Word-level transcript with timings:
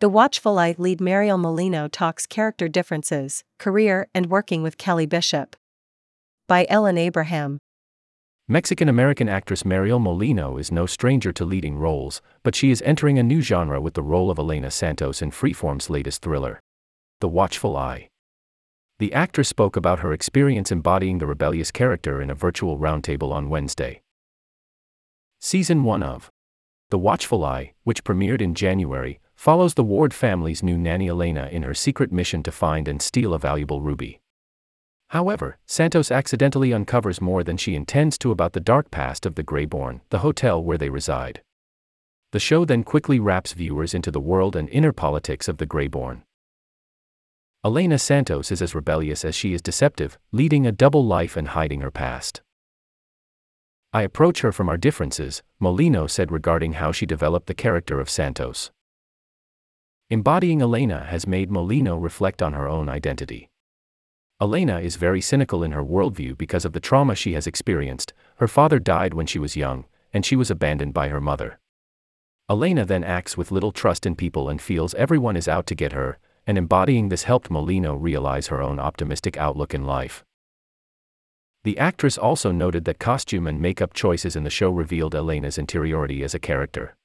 The 0.00 0.08
Watchful 0.08 0.58
Eye 0.58 0.74
lead 0.78 0.98
Mariel 0.98 1.36
Molino 1.36 1.86
talks 1.86 2.26
character 2.26 2.68
differences, 2.68 3.44
career, 3.58 4.08
and 4.14 4.30
working 4.30 4.62
with 4.62 4.78
Kelly 4.78 5.04
Bishop. 5.04 5.56
By 6.48 6.66
Ellen 6.70 6.96
Abraham. 6.96 7.58
Mexican 8.48 8.88
American 8.88 9.28
actress 9.28 9.62
Mariel 9.62 9.98
Molino 9.98 10.56
is 10.56 10.72
no 10.72 10.86
stranger 10.86 11.34
to 11.34 11.44
leading 11.44 11.76
roles, 11.76 12.22
but 12.42 12.54
she 12.54 12.70
is 12.70 12.80
entering 12.80 13.18
a 13.18 13.22
new 13.22 13.42
genre 13.42 13.78
with 13.78 13.92
the 13.92 14.02
role 14.02 14.30
of 14.30 14.38
Elena 14.38 14.70
Santos 14.70 15.20
in 15.20 15.30
Freeform's 15.30 15.90
latest 15.90 16.22
thriller, 16.22 16.60
The 17.20 17.28
Watchful 17.28 17.76
Eye. 17.76 18.08
The 19.00 19.12
actress 19.12 19.50
spoke 19.50 19.76
about 19.76 19.98
her 19.98 20.14
experience 20.14 20.72
embodying 20.72 21.18
the 21.18 21.26
rebellious 21.26 21.70
character 21.70 22.22
in 22.22 22.30
a 22.30 22.34
virtual 22.34 22.78
roundtable 22.78 23.32
on 23.32 23.50
Wednesday. 23.50 24.00
Season 25.40 25.84
1 25.84 26.02
of 26.02 26.30
The 26.88 26.98
Watchful 26.98 27.44
Eye, 27.44 27.74
which 27.84 28.02
premiered 28.02 28.40
in 28.40 28.54
January, 28.54 29.20
follows 29.40 29.72
the 29.72 29.82
Ward 29.82 30.12
family's 30.12 30.62
new 30.62 30.76
nanny 30.76 31.08
Elena 31.08 31.48
in 31.50 31.62
her 31.62 31.72
secret 31.72 32.12
mission 32.12 32.42
to 32.42 32.52
find 32.52 32.86
and 32.86 33.00
steal 33.00 33.32
a 33.32 33.38
valuable 33.38 33.80
ruby. 33.80 34.20
However, 35.08 35.56
Santos 35.64 36.10
accidentally 36.10 36.74
uncovers 36.74 37.22
more 37.22 37.42
than 37.42 37.56
she 37.56 37.74
intends 37.74 38.18
to 38.18 38.32
about 38.32 38.52
the 38.52 38.60
dark 38.60 38.90
past 38.90 39.24
of 39.24 39.36
the 39.36 39.42
Greybourne, 39.42 40.02
the 40.10 40.18
hotel 40.18 40.62
where 40.62 40.76
they 40.76 40.90
reside. 40.90 41.40
The 42.32 42.38
show 42.38 42.66
then 42.66 42.84
quickly 42.84 43.18
wraps 43.18 43.54
viewers 43.54 43.94
into 43.94 44.10
the 44.10 44.20
world 44.20 44.56
and 44.56 44.68
inner 44.68 44.92
politics 44.92 45.48
of 45.48 45.56
the 45.56 45.66
Greybourne. 45.66 46.20
Elena 47.64 47.98
Santos 47.98 48.52
is 48.52 48.60
as 48.60 48.74
rebellious 48.74 49.24
as 49.24 49.34
she 49.34 49.54
is 49.54 49.62
deceptive, 49.62 50.18
leading 50.32 50.66
a 50.66 50.70
double 50.70 51.06
life 51.06 51.38
and 51.38 51.48
hiding 51.48 51.80
her 51.80 51.90
past. 51.90 52.42
I 53.90 54.02
approach 54.02 54.42
her 54.42 54.52
from 54.52 54.68
our 54.68 54.76
differences, 54.76 55.42
Molino 55.58 56.06
said 56.06 56.30
regarding 56.30 56.74
how 56.74 56.92
she 56.92 57.06
developed 57.06 57.46
the 57.46 57.54
character 57.54 58.00
of 58.00 58.10
Santos. 58.10 58.70
Embodying 60.12 60.60
Elena 60.60 61.04
has 61.04 61.24
made 61.24 61.52
Molino 61.52 61.94
reflect 61.94 62.42
on 62.42 62.52
her 62.52 62.66
own 62.66 62.88
identity. 62.88 63.48
Elena 64.42 64.80
is 64.80 64.96
very 64.96 65.20
cynical 65.20 65.62
in 65.62 65.70
her 65.70 65.84
worldview 65.84 66.36
because 66.36 66.64
of 66.64 66.72
the 66.72 66.80
trauma 66.80 67.14
she 67.14 67.34
has 67.34 67.46
experienced. 67.46 68.12
Her 68.38 68.48
father 68.48 68.80
died 68.80 69.14
when 69.14 69.26
she 69.26 69.38
was 69.38 69.54
young, 69.54 69.84
and 70.12 70.26
she 70.26 70.34
was 70.34 70.50
abandoned 70.50 70.94
by 70.94 71.10
her 71.10 71.20
mother. 71.20 71.60
Elena 72.50 72.84
then 72.84 73.04
acts 73.04 73.36
with 73.36 73.52
little 73.52 73.70
trust 73.70 74.04
in 74.04 74.16
people 74.16 74.48
and 74.48 74.60
feels 74.60 74.94
everyone 74.94 75.36
is 75.36 75.46
out 75.46 75.64
to 75.68 75.76
get 75.76 75.92
her, 75.92 76.18
and 76.44 76.58
embodying 76.58 77.08
this 77.08 77.22
helped 77.22 77.48
Molino 77.48 77.94
realize 77.94 78.48
her 78.48 78.60
own 78.60 78.80
optimistic 78.80 79.36
outlook 79.36 79.74
in 79.74 79.84
life. 79.84 80.24
The 81.62 81.78
actress 81.78 82.18
also 82.18 82.50
noted 82.50 82.84
that 82.86 82.98
costume 82.98 83.46
and 83.46 83.60
makeup 83.60 83.94
choices 83.94 84.34
in 84.34 84.42
the 84.42 84.50
show 84.50 84.70
revealed 84.70 85.14
Elena's 85.14 85.56
interiority 85.56 86.24
as 86.24 86.34
a 86.34 86.40
character. 86.40 86.96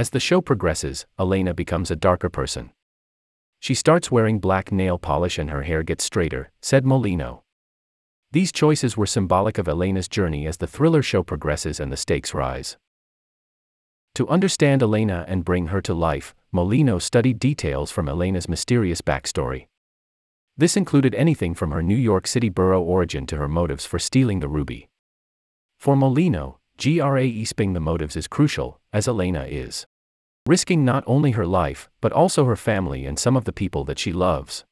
As 0.00 0.08
the 0.08 0.18
show 0.18 0.40
progresses, 0.40 1.04
Elena 1.18 1.52
becomes 1.52 1.90
a 1.90 1.94
darker 1.94 2.30
person. 2.30 2.70
She 3.58 3.74
starts 3.74 4.10
wearing 4.10 4.38
black 4.38 4.72
nail 4.72 4.96
polish 4.96 5.38
and 5.38 5.50
her 5.50 5.64
hair 5.64 5.82
gets 5.82 6.04
straighter, 6.04 6.50
said 6.62 6.86
Molino. 6.86 7.42
These 8.32 8.50
choices 8.50 8.96
were 8.96 9.04
symbolic 9.04 9.58
of 9.58 9.68
Elena's 9.68 10.08
journey 10.08 10.46
as 10.46 10.56
the 10.56 10.66
thriller 10.66 11.02
show 11.02 11.22
progresses 11.22 11.78
and 11.78 11.92
the 11.92 11.98
stakes 11.98 12.32
rise. 12.32 12.78
To 14.14 14.26
understand 14.28 14.82
Elena 14.82 15.26
and 15.28 15.44
bring 15.44 15.66
her 15.66 15.82
to 15.82 15.92
life, 15.92 16.34
Molino 16.50 16.98
studied 16.98 17.38
details 17.38 17.90
from 17.90 18.08
Elena's 18.08 18.48
mysterious 18.48 19.02
backstory. 19.02 19.66
This 20.56 20.78
included 20.78 21.14
anything 21.14 21.52
from 21.52 21.72
her 21.72 21.82
New 21.82 21.94
York 21.94 22.26
City 22.26 22.48
borough 22.48 22.80
origin 22.80 23.26
to 23.26 23.36
her 23.36 23.48
motives 23.48 23.84
for 23.84 23.98
stealing 23.98 24.40
the 24.40 24.48
ruby. 24.48 24.88
For 25.78 25.94
Molino, 25.94 26.58
grasping 26.78 27.74
the 27.74 27.80
motives 27.80 28.16
is 28.16 28.26
crucial, 28.26 28.80
as 28.94 29.06
Elena 29.06 29.44
is 29.44 29.86
risking 30.50 30.84
not 30.84 31.04
only 31.06 31.30
her 31.30 31.46
life, 31.46 31.88
but 32.00 32.10
also 32.10 32.44
her 32.44 32.56
family 32.56 33.06
and 33.06 33.20
some 33.20 33.36
of 33.36 33.44
the 33.44 33.52
people 33.52 33.84
that 33.84 34.00
she 34.00 34.12
loves. 34.12 34.64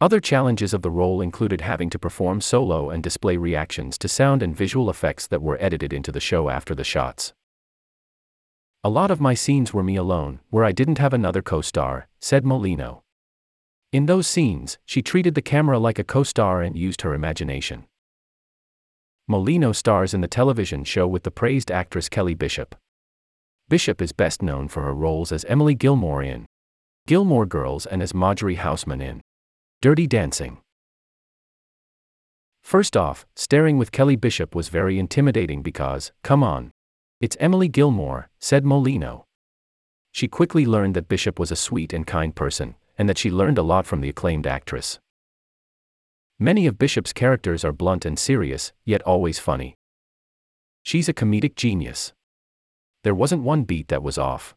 Other 0.00 0.20
challenges 0.20 0.72
of 0.72 0.82
the 0.82 0.90
role 1.00 1.20
included 1.20 1.62
having 1.62 1.90
to 1.90 1.98
perform 1.98 2.40
solo 2.40 2.90
and 2.90 3.02
display 3.02 3.36
reactions 3.36 3.98
to 3.98 4.06
sound 4.06 4.44
and 4.44 4.56
visual 4.56 4.88
effects 4.88 5.26
that 5.26 5.42
were 5.42 5.60
edited 5.60 5.92
into 5.92 6.12
the 6.12 6.20
show 6.20 6.48
after 6.48 6.76
the 6.76 6.84
shots. 6.84 7.34
A 8.84 8.88
lot 8.88 9.10
of 9.10 9.20
my 9.20 9.34
scenes 9.34 9.74
were 9.74 9.82
me 9.82 9.96
alone, 9.96 10.38
where 10.50 10.64
I 10.64 10.70
didn't 10.70 10.98
have 10.98 11.12
another 11.12 11.42
co 11.42 11.60
star, 11.60 12.06
said 12.20 12.44
Molino. 12.44 13.02
In 13.90 14.06
those 14.06 14.28
scenes, 14.28 14.78
she 14.84 15.02
treated 15.02 15.34
the 15.34 15.42
camera 15.42 15.80
like 15.80 15.98
a 15.98 16.04
co 16.04 16.22
star 16.22 16.62
and 16.62 16.78
used 16.78 17.02
her 17.02 17.14
imagination. 17.14 17.86
Molino 19.26 19.72
stars 19.72 20.14
in 20.14 20.20
the 20.20 20.28
television 20.28 20.84
show 20.84 21.08
with 21.08 21.24
the 21.24 21.32
praised 21.32 21.72
actress 21.72 22.08
Kelly 22.08 22.34
Bishop. 22.34 22.76
Bishop 23.68 24.00
is 24.00 24.12
best 24.12 24.42
known 24.42 24.68
for 24.68 24.82
her 24.84 24.94
roles 24.94 25.32
as 25.32 25.44
Emily 25.46 25.74
Gilmore 25.74 26.22
in 26.22 26.46
Gilmore 27.08 27.46
Girls 27.46 27.84
and 27.84 28.00
as 28.00 28.14
Marjorie 28.14 28.54
Houseman 28.54 29.00
in 29.00 29.20
Dirty 29.82 30.06
Dancing. 30.06 30.58
First 32.62 32.96
off, 32.96 33.26
staring 33.34 33.76
with 33.76 33.90
Kelly 33.90 34.14
Bishop 34.14 34.54
was 34.54 34.68
very 34.68 35.00
intimidating 35.00 35.62
because, 35.62 36.12
come 36.22 36.44
on. 36.44 36.70
It's 37.20 37.36
Emily 37.40 37.66
Gilmore, 37.66 38.28
said 38.38 38.64
Molino. 38.64 39.24
She 40.12 40.28
quickly 40.28 40.64
learned 40.64 40.94
that 40.94 41.08
Bishop 41.08 41.38
was 41.38 41.50
a 41.50 41.56
sweet 41.56 41.92
and 41.92 42.06
kind 42.06 42.36
person, 42.36 42.76
and 42.96 43.08
that 43.08 43.18
she 43.18 43.32
learned 43.32 43.58
a 43.58 43.62
lot 43.62 43.84
from 43.84 44.00
the 44.00 44.08
acclaimed 44.08 44.46
actress. 44.46 45.00
Many 46.38 46.68
of 46.68 46.78
Bishop's 46.78 47.12
characters 47.12 47.64
are 47.64 47.72
blunt 47.72 48.04
and 48.04 48.16
serious, 48.16 48.72
yet 48.84 49.02
always 49.02 49.40
funny. 49.40 49.74
She's 50.84 51.08
a 51.08 51.14
comedic 51.14 51.56
genius. 51.56 52.12
There 53.06 53.14
wasn't 53.14 53.44
one 53.44 53.62
beat 53.62 53.86
that 53.86 54.02
was 54.02 54.18
off. 54.18 54.56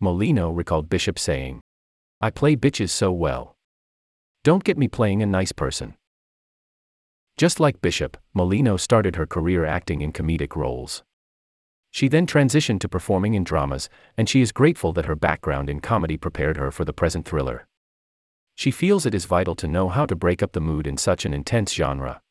Molino 0.00 0.50
recalled 0.50 0.88
Bishop 0.88 1.16
saying, 1.16 1.60
I 2.20 2.28
play 2.28 2.56
bitches 2.56 2.90
so 2.90 3.12
well. 3.12 3.54
Don't 4.42 4.64
get 4.64 4.76
me 4.76 4.88
playing 4.88 5.22
a 5.22 5.26
nice 5.26 5.52
person. 5.52 5.94
Just 7.36 7.60
like 7.60 7.80
Bishop, 7.80 8.16
Molino 8.34 8.76
started 8.76 9.14
her 9.14 9.28
career 9.28 9.64
acting 9.64 10.00
in 10.00 10.12
comedic 10.12 10.56
roles. 10.56 11.04
She 11.92 12.08
then 12.08 12.26
transitioned 12.26 12.80
to 12.80 12.88
performing 12.88 13.34
in 13.34 13.44
dramas, 13.44 13.88
and 14.18 14.28
she 14.28 14.40
is 14.40 14.50
grateful 14.50 14.92
that 14.94 15.06
her 15.06 15.14
background 15.14 15.70
in 15.70 15.78
comedy 15.78 16.16
prepared 16.16 16.56
her 16.56 16.72
for 16.72 16.84
the 16.84 16.92
present 16.92 17.24
thriller. 17.24 17.68
She 18.56 18.72
feels 18.72 19.06
it 19.06 19.14
is 19.14 19.26
vital 19.26 19.54
to 19.54 19.68
know 19.68 19.88
how 19.88 20.04
to 20.06 20.16
break 20.16 20.42
up 20.42 20.50
the 20.50 20.60
mood 20.60 20.88
in 20.88 20.96
such 20.96 21.24
an 21.24 21.32
intense 21.32 21.72
genre. 21.72 22.22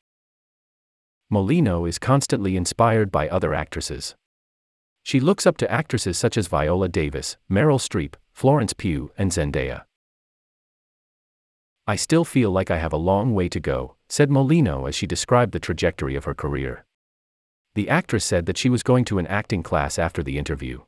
Molino 1.30 1.86
is 1.86 1.98
constantly 1.98 2.54
inspired 2.54 3.10
by 3.10 3.30
other 3.30 3.54
actresses. 3.54 4.14
She 5.02 5.20
looks 5.20 5.46
up 5.46 5.56
to 5.58 5.70
actresses 5.70 6.16
such 6.16 6.36
as 6.36 6.46
Viola 6.46 6.88
Davis, 6.88 7.36
Meryl 7.50 7.80
Streep, 7.80 8.14
Florence 8.32 8.72
Pugh, 8.72 9.10
and 9.18 9.32
Zendaya. 9.32 9.84
I 11.86 11.96
still 11.96 12.24
feel 12.24 12.50
like 12.52 12.70
I 12.70 12.78
have 12.78 12.92
a 12.92 12.96
long 12.96 13.34
way 13.34 13.48
to 13.48 13.58
go, 13.58 13.96
said 14.08 14.30
Molino 14.30 14.86
as 14.86 14.94
she 14.94 15.06
described 15.06 15.52
the 15.52 15.58
trajectory 15.58 16.14
of 16.14 16.24
her 16.24 16.34
career. 16.34 16.84
The 17.74 17.88
actress 17.88 18.24
said 18.24 18.46
that 18.46 18.58
she 18.58 18.68
was 18.68 18.82
going 18.84 19.04
to 19.06 19.18
an 19.18 19.26
acting 19.26 19.62
class 19.62 19.98
after 19.98 20.22
the 20.22 20.38
interview. 20.38 20.82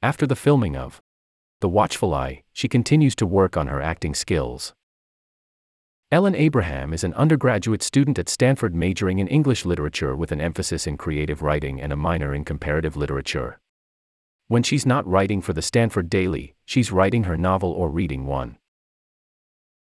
After 0.00 0.26
the 0.26 0.36
filming 0.36 0.76
of 0.76 1.02
The 1.60 1.68
Watchful 1.68 2.14
Eye, 2.14 2.44
she 2.52 2.68
continues 2.68 3.14
to 3.16 3.26
work 3.26 3.56
on 3.56 3.66
her 3.66 3.82
acting 3.82 4.14
skills. 4.14 4.72
Ellen 6.10 6.34
Abraham 6.34 6.94
is 6.94 7.04
an 7.04 7.12
undergraduate 7.12 7.82
student 7.82 8.18
at 8.18 8.30
Stanford 8.30 8.74
majoring 8.74 9.18
in 9.18 9.28
English 9.28 9.66
literature 9.66 10.16
with 10.16 10.32
an 10.32 10.40
emphasis 10.40 10.86
in 10.86 10.96
creative 10.96 11.42
writing 11.42 11.82
and 11.82 11.92
a 11.92 11.96
minor 11.96 12.34
in 12.34 12.46
comparative 12.46 12.96
literature. 12.96 13.60
When 14.46 14.62
she's 14.62 14.86
not 14.86 15.06
writing 15.06 15.42
for 15.42 15.52
the 15.52 15.60
Stanford 15.60 16.08
Daily, 16.08 16.54
she's 16.64 16.90
writing 16.90 17.24
her 17.24 17.36
novel 17.36 17.72
or 17.72 17.90
reading 17.90 18.24
one. 18.24 18.56